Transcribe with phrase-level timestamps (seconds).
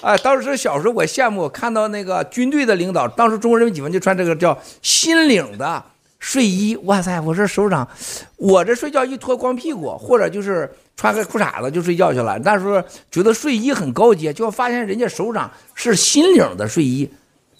[0.00, 5.82] 啊， 当时小时候我羡慕看到那个军队的领导，当时中国人民解放军就穿这个叫新领的
[6.18, 7.20] 睡衣，哇塞！
[7.20, 7.88] 我说首长，
[8.36, 12.38] 我这睡觉一脱光屁股，或者就是穿个裤衩子就睡觉去了。
[12.40, 17.08] 那时候觉得睡衣很高级，就发现人家首长是新领的睡衣，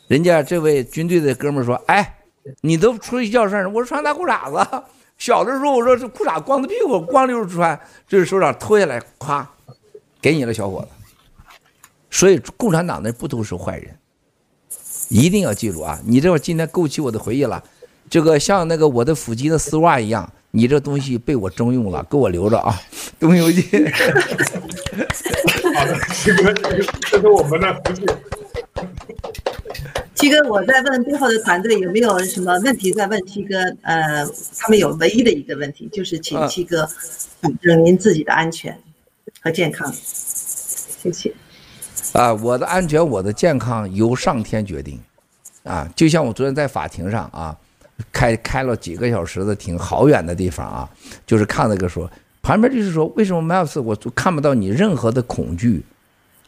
[0.09, 2.16] 人家这位军队的哥们说：“哎，
[2.62, 3.75] 你都睡觉穿什么？
[3.75, 4.82] 我说穿大裤衩子。
[5.18, 7.79] 小的时候我说这裤衩光着屁股光溜穿，
[8.09, 9.45] 这是首长脱下来，咵，
[10.20, 10.89] 给你了，小伙子。”
[12.11, 13.94] 所以，共产党的不都是坏人，
[15.08, 16.00] 一定要记住啊！
[16.04, 17.62] 你这会今天勾起我的回忆了，
[18.08, 22.81] 这个像那个我的腹肌的丝袜一样，你这东西被我征用了，给我留着啊！
[23.21, 23.62] 东游记。
[25.75, 28.07] 好的，七哥，这是我们的福气。
[30.14, 33.59] 七哥，我在问背后的团队有没有什么问题，在问七哥。
[33.83, 34.27] 呃，
[34.59, 36.89] 他们有唯一的一个问题，就是请七哥
[37.41, 38.77] 保证您自己的安全
[39.41, 39.92] 和健康。
[39.92, 41.33] 谢谢。
[42.12, 44.98] 啊，我的安全，我的健康由上天决定，
[45.62, 47.56] 啊，就像我昨天在法庭上啊，
[48.11, 50.91] 开开了几个小时的庭，好远的地方啊，
[51.27, 55.84] 就是看那个说，旁边就是说，为什么 Miles 我就看不到你任何的恐惧，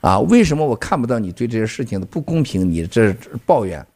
[0.01, 3.87] 啊，为什么我看不到你对这些事情的不公平，你这抱怨，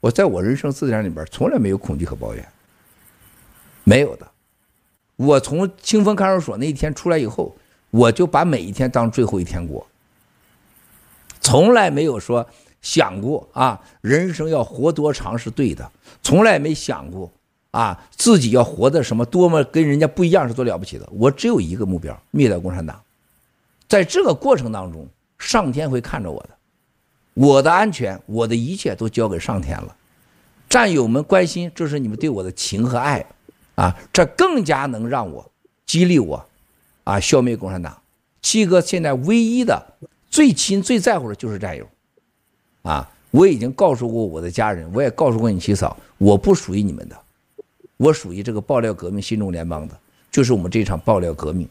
[0.00, 2.46] 我在我人生字典里边从来没有恐惧和抱怨，
[3.82, 4.26] 没有的，
[5.16, 7.54] 我从清风看守所那一天出来以后，
[7.90, 9.84] 我就把每一天当最后一天过。
[11.48, 12.46] 从来没有说
[12.82, 15.90] 想过啊，人生要活多长是对的，
[16.22, 17.32] 从来没想过
[17.70, 21.08] 啊，自己要活的什么多么跟人家不一样是多了不起的。
[21.10, 23.00] 我只有一个目标，灭掉共产党。
[23.88, 26.50] 在这个过程当中，上天会看着我的，
[27.32, 29.96] 我的安全，我的一切都交给上天了。
[30.68, 33.24] 战友们关心，这是你们对我的情和爱
[33.74, 35.50] 啊，这更加能让我
[35.86, 36.46] 激励我
[37.04, 37.96] 啊，消灭共产党。
[38.42, 39.94] 七哥现在唯一的。
[40.30, 41.88] 最亲最在乎的就是战友，
[42.82, 43.10] 啊！
[43.30, 47.20] 我已经告诉过我的家人，我也告诉过你七嫂，我不属于你们的，
[47.98, 49.98] 我属于这个爆料革命新中联邦的，
[50.30, 51.68] 就是我们这场爆料革命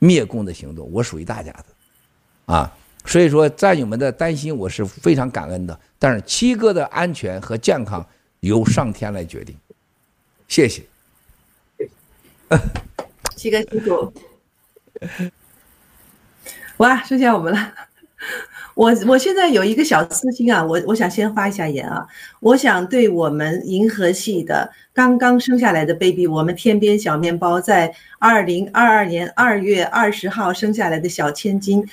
[0.00, 2.76] 灭共的行动，我属于大家的，啊！
[3.04, 8.04] 所以说战友们的担心我是非常感恩的，但是七哥的安全和健康
[8.40, 9.56] 由上天来决定，
[10.48, 10.82] 谢谢。
[13.36, 14.12] 七哥辛苦。
[16.78, 17.74] 哇，剩下我们了。
[18.74, 22.06] 我我现在有一个小私心啊，我我想先发一下言啊。
[22.38, 31.84] 我想对我们银河系的刚刚生下来的 baby，我们天边小面包在二零二二年二月二十号生下来的小千金，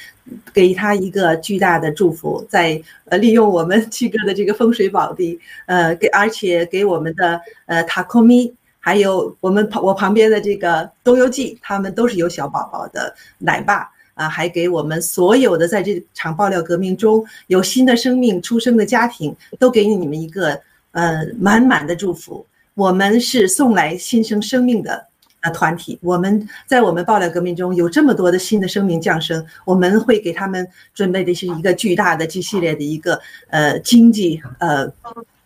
[0.54, 2.46] 给他一个巨大的祝福。
[2.48, 13.90] 在呃，利用我们七哥的这个风水宝地，呃，给而且给我们的呃塔科米，还有我们旁我旁边的这个东游记，他们都是有小宝宝的奶爸。
[14.16, 20.60] 啊，还给我们所有的在这场爆料革命中有新的生命出生的家庭，都给你们一个
[20.92, 22.46] 呃满满的祝福。
[22.74, 25.06] 我们是送来新生生命的
[25.42, 34.92] 呃团体，我们在我们爆料革命中有这么多的新的生命降生，我们会给他们准备的是一个巨大的 G 系列的一个呃经济呃。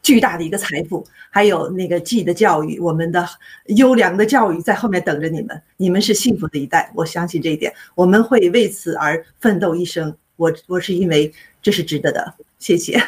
[0.01, 3.27] 巨大的一个财富，还有那个 G 的教育，我们的
[3.65, 5.61] 优良的教育在后面等着你们。
[5.77, 7.73] 你们是幸福的一代，我相信这一点。
[7.95, 10.15] 我们会为此而奋斗一生。
[10.37, 12.33] 我我是因为这是值得的。
[12.57, 13.01] 谢谢，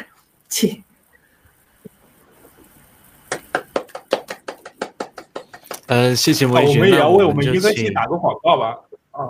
[0.48, 0.82] 请。
[5.86, 8.78] 嗯，谢谢我们也要为我们一个系打个广告吧。
[9.10, 9.28] 啊，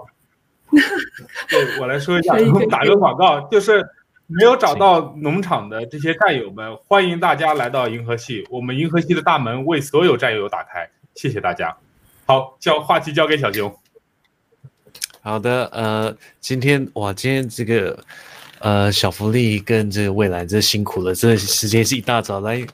[1.48, 3.82] 对，我来说一下，我们打个广告，就是。
[4.34, 8.46] 没有找到农场的这些战友们，欢迎大家来到银河系。
[8.50, 11.76] 我们银河系的大门为所有战友打开，谢谢大家。
[12.24, 13.74] 好，交话题交给小熊。
[15.20, 18.02] 好的，呃，今天哇，今天这个
[18.60, 22.66] 呃小福利跟这个未来真辛苦了，这时间是一大早来，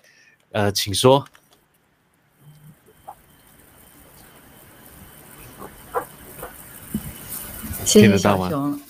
[0.53, 1.24] 呃，请说。
[7.84, 8.80] 谢谢小熊。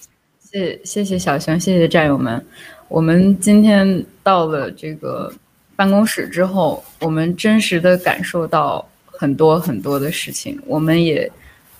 [0.50, 2.42] 谢谢谢小熊，谢谢战友们。
[2.88, 5.30] 我们今天到了这个
[5.76, 11.30] 办公室之后，我们真实的感受到很多很多的事情，我们也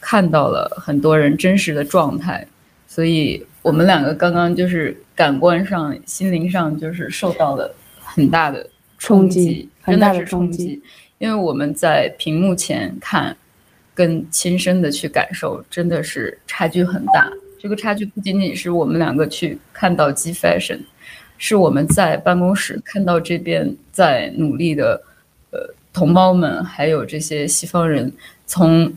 [0.02, 2.46] 看到了很多人真实的状态。
[2.86, 8.68] 所以，我们两个刚刚就是感官上、心灵上就是受到了很大的
[8.98, 10.82] 冲击，真的是冲击。
[11.16, 13.34] 因为我们在屏幕前看，
[13.94, 17.32] 跟亲身的去感受，真的是差距很大。
[17.58, 20.80] 这个差距不仅仅是我们两个去看到 G Fashion，
[21.36, 25.02] 是我们在办公室看到这边在努力的
[25.50, 28.12] 呃同胞们，还有这些西方人，
[28.46, 28.92] 从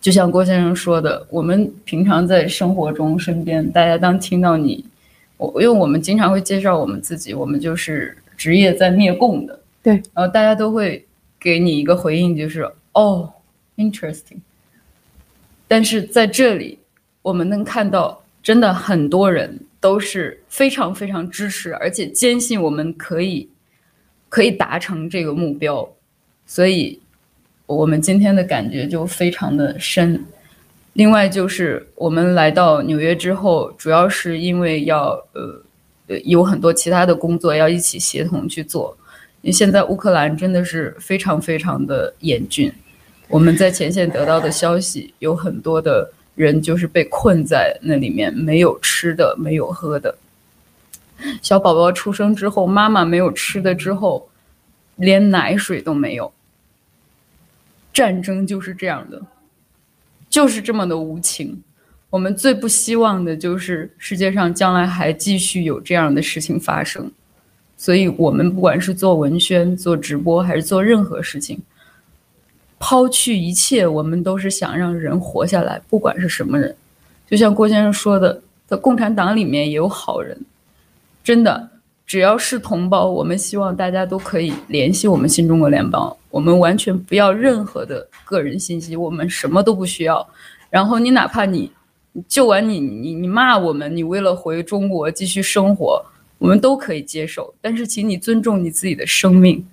[0.00, 4.84] 就像郭先生说的，我们平常在生活中身边，大家当听到你，
[5.36, 11.06] 我因为我们经常会介绍我们自己，我们就是职业在灭共的，对，然后大家都会
[11.38, 13.32] 给你一个回应，就是哦
[13.76, 14.38] ，interesting。
[15.68, 16.79] 但是在这里，
[17.22, 23.48] 我们能看到，真的很多人都是非常非常支持，而且坚信我们可以
[24.28, 25.88] 可以达成这个目标，
[26.46, 27.00] 所以。
[27.66, 30.26] 我们今天的感觉就非常的深。
[30.94, 35.62] 另外就是我们来到纽约之后，主要是因为要呃
[36.08, 38.96] 呃有很多其他的工作要一起协同去做。
[39.42, 42.72] 因为现在乌克兰真的是非常非常的严峻，
[43.28, 50.16] 我们在前线得到的消息，有很多的人就是被困在那里面，没有吃的，没有喝的。
[51.42, 54.28] 小宝宝出生之后，妈妈没有吃的之后，
[54.96, 56.32] 连奶水都没有。
[57.92, 59.20] 战争就是这样的，
[60.30, 61.62] 就是这么的无情。
[62.08, 67.10] 我们最不希望的就是世界上将来还继续有这样的事情发生。
[67.76, 71.60] 所以，我们不管是做文宣、做直播，还是做任何事情，
[72.80, 76.74] 抛去一切，我们都是想让人活下来，不管是什么人。
[77.28, 80.36] 就像郭先生说的，在共产党里面也有好人，
[81.22, 81.68] 真的。
[82.06, 86.16] 只要是同胞，我们希望大家都可以联系我们新中国联邦。
[86.28, 90.28] 我们完全不要任何的个人信息，我们什么都不需要。
[90.70, 91.70] 然后你哪怕你
[92.26, 96.04] 救完你，你你骂我们，你为了回中国继续生活，
[96.38, 97.54] 我们都可以接受。
[97.60, 99.64] 但是请你尊重你自己的生命，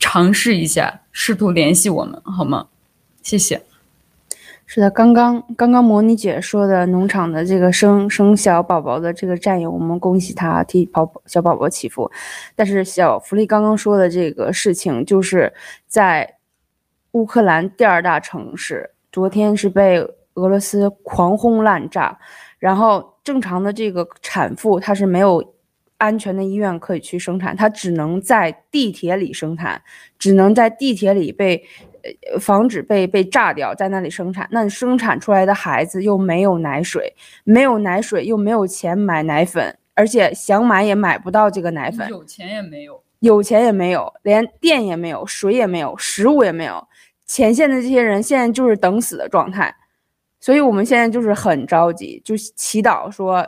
[0.00, 2.66] 尝试一下，试图联系我们，好吗？
[3.22, 3.62] 谢谢。
[4.66, 12.10] 是的，刚刚刚刚模拟姐说的农场的这个生生小宝宝的这个战友，我们恭喜他替宝宝小宝宝祈福。
[12.54, 15.54] 但是小福利刚刚说的这个事情，就是
[15.86, 16.36] 在
[17.12, 19.98] 乌克兰第二大城市，昨天是被
[20.34, 22.18] 俄罗斯狂轰滥炸，
[22.58, 25.54] 然后正常的这个产妇她是没有
[25.98, 29.82] 安全的医院可以去生产，它只能在地铁里生产，
[30.18, 31.56] 只能在地铁里被
[32.02, 32.38] 呃。
[32.38, 37.12] 防止被被炸掉，在那里生产，那你生产出来的孩子又没有奶水，
[37.42, 46.86] 没有奶水又没有钱买奶粉，而且想买也买不到这个奶粉，有钱也没有，有钱也没有，连电也没有，水也没有，食物也没有，
[47.24, 49.74] 前线的这些人现在就是等死的状态，
[50.38, 53.44] 所以我们现在就是很着急，就祈祷说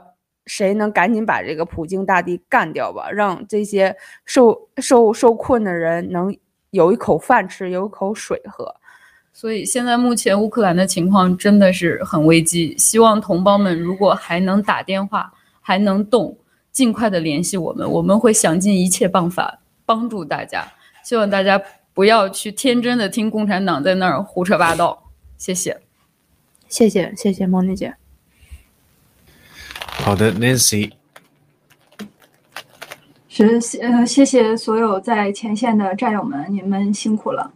[0.48, 6.36] 谁能赶紧把这个普京大帝干掉吧，让这些受受受困的人能。
[6.70, 8.76] 有一口饭吃，有一口水喝，
[9.32, 12.76] 所以现在目前乌克兰的情况真的是很危机。
[12.76, 16.36] 希望同胞们如果还能打电话，还能动，
[16.70, 20.62] 尽快的联系我们，我们会想尽一切办法帮助大家。
[21.02, 21.58] 希望大家
[21.94, 25.10] 不要去天真的听共产党在那儿胡扯八道。
[25.38, 25.80] 谢谢，
[26.68, 27.94] 谢谢，谢谢莫妮姐。
[29.98, 30.90] 好的，Nancy。
[33.28, 37.52] 是，呃，谢谢所有在前线的战友们，你们辛苦了。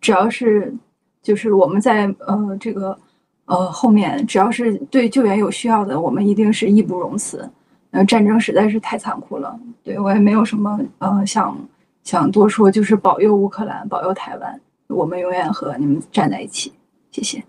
[0.00, 0.74] 只要是，
[1.22, 2.98] 就是我们在呃这个
[3.46, 7.48] 呃后面，只要是对救援有需要的，我们一定是义不容辞。
[7.92, 11.56] 呃，战争实在是太残酷了，对，我也没有什么呃想
[12.02, 16.72] 想多说，就是保佑乌克兰，保佑台湾，我们永远和你们站在一起。
[17.12, 17.44] 谢谢，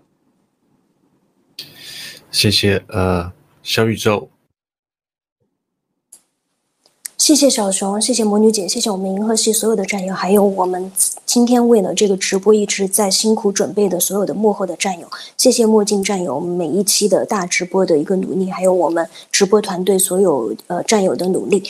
[2.30, 3.32] 谢谢，呃，
[3.62, 4.30] 小宇宙。
[7.26, 10.92] 谢谢小熊，谢谢魔女姐，谢谢我们银河系所有的战友，还有我们
[11.24, 21.64] 今天为了这个直播一直在辛苦准备的所有的幕后的战友，谢谢墨镜战友每一期的大直播的一个努力，还有我们直播团队所有呃战友的努力。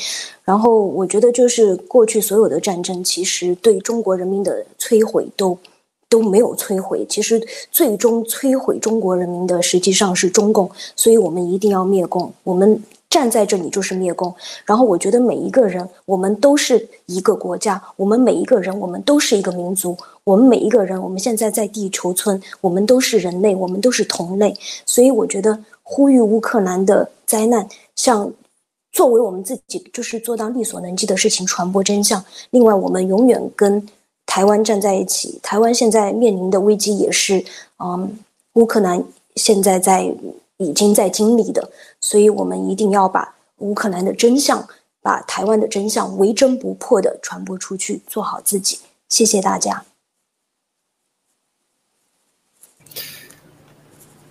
[0.45, 5.57] 然后我觉得就是过去所有的战争，其实对中国人民的摧毁都
[6.11, 12.79] 都没有摧毁，其实最终摧毁中国人民的实际上是中共，所以我们一定要灭共，我们。
[13.09, 14.35] 站在这里就是灭共，
[14.65, 28.31] 然后我觉得每一个人，我们都是一个国家，我们每一个人，我们都是一个民族，我们每一个人，我们现在在地球村，我们都是人类，我们都是同类，所以我觉得呼吁乌克兰的灾难，像
[28.93, 32.23] 作为我们自己，就是做到力所能及的事情，传播真相。
[32.51, 33.87] 另外，我们永远跟
[34.27, 37.43] 台湾站在一起，台湾现在面临的危机也是，
[37.79, 38.19] 嗯，
[38.55, 39.03] 乌克兰
[39.37, 40.13] 现在在。
[40.59, 41.71] 已经在经历的，
[42.01, 44.67] 所以我们一定要把乌克兰的真相，
[45.03, 48.79] 把台湾的真相，为真不破的传播出去，做好自己。
[49.09, 49.85] 谢谢大家。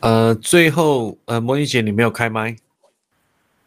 [0.01, 2.55] 呃，最后，呃，魔女姐，你没有开麦？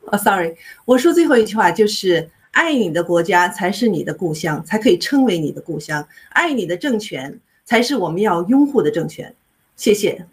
[0.05, 9.35] 哦，oh，sorry，我说最后一句话就是：爱你的国家才是你的故乡，才可以称为你的故乡；爱你的政权才是我们要拥护的政权。
[9.77, 10.27] 谢谢。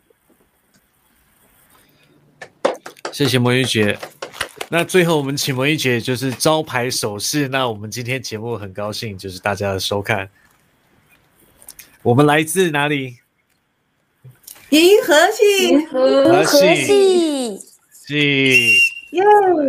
[3.16, 3.98] 谢谢魔芋姐。
[4.68, 7.48] 那最后我们请魔芋姐就是招牌手势。
[7.48, 10.30] 那我们今天节目很高兴，就是大家的收看。
[12.04, 13.20] 我们来自哪里？
[14.72, 17.58] 银河系，银河系，
[18.06, 18.80] 系，
[19.12, 19.24] 耶！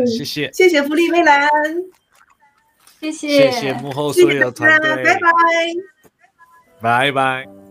[0.07, 1.49] 谢谢，谢谢芙莉蔚蓝，
[3.01, 7.66] 谢谢，谢谢幕后所有团队，拜拜，拜拜。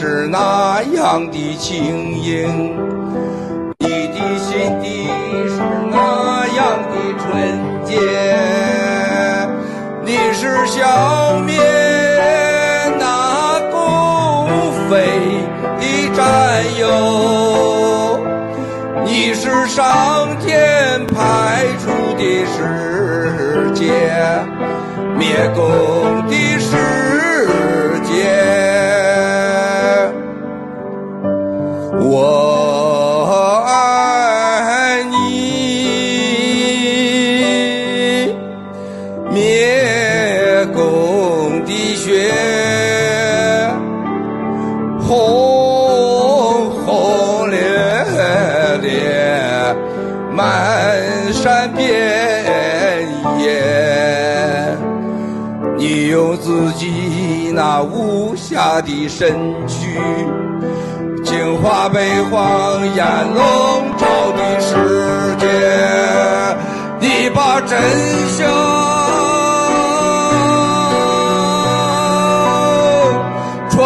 [0.00, 2.74] 是那样的轻盈
[3.80, 5.06] 你的心地
[5.46, 7.98] 是那样的纯洁
[10.02, 11.54] 你是消灭
[12.98, 14.48] 那共
[14.88, 15.06] 匪
[15.78, 15.84] 的
[16.16, 18.20] 战友
[19.04, 22.24] 你是上天派出的
[22.56, 23.92] 使节
[25.18, 25.99] 灭共
[52.00, 54.78] 鲜艳
[55.76, 60.00] 你用自己那无暇的身躯
[61.22, 63.42] 净化被谎言笼
[63.98, 65.46] 罩的世界
[67.00, 67.78] 你把真
[68.28, 68.48] 相
[73.70, 73.78] 传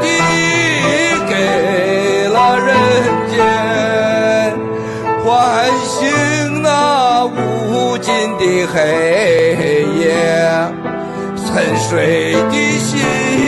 [0.00, 0.06] 递
[1.28, 2.68] 给了人
[3.30, 3.36] 间
[5.24, 5.97] 欢笑
[8.38, 10.14] 的黑夜，
[11.36, 13.47] 沉睡的心。